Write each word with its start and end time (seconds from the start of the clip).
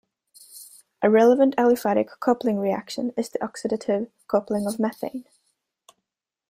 A 1.03 1.11
relevant 1.11 1.55
aliphatic 1.57 2.07
coupling 2.19 2.57
reaction 2.57 3.13
is 3.15 3.29
the 3.29 3.37
oxidative 3.37 4.09
coupling 4.27 4.65
of 4.65 4.79
methane. 4.79 5.25